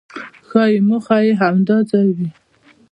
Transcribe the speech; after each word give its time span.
ښایي 0.49 0.77
موخه 0.87 1.17
یې 1.25 1.31
همدا 1.41 1.77
ځای 1.91 2.07
وي. 2.17 2.29